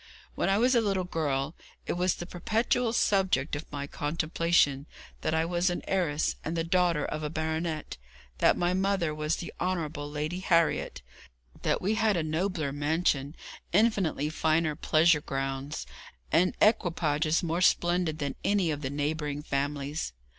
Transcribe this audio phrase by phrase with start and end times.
[0.33, 1.53] When I was a little girl,
[1.85, 4.87] it was the perpetual subject of my contemplation
[5.21, 7.97] that I was an heiress, and the daughter of a baronet;
[8.39, 11.03] that my mother was the Honourable Lady Harriet;
[11.61, 13.35] that we had a nobler mansion,
[13.73, 15.85] infinitely finer pleasure grounds,
[16.31, 20.13] and equipages more splendid than any of the neighbouring families.